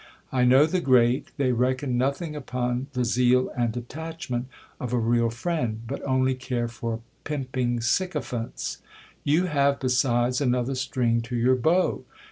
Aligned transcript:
I 0.31 0.45
know 0.45 0.65
the 0.65 0.81
great: 0.81 1.27
they 1.37 1.51
reckon 1.51 1.95
nothing 1.95 2.35
upon 2.35 2.87
the 2.93 3.05
zeal 3.05 3.51
and 3.55 3.77
attachment 3.77 4.47
of 4.79 4.93
a 4.93 4.97
real 4.97 5.29
friend; 5.29 5.81
but 5.85 6.01
only 6.01 6.33
care 6.33 6.67
for 6.67 7.01
pimping 7.23 7.81
sycophants. 7.81 8.79
You 9.23 9.45
have, 9.45 9.79
besides, 9.79 10.41
another 10.41 10.73
string 10.73 11.21
to 11.21 11.35
your 11.35 11.55
bow. 11.55 12.03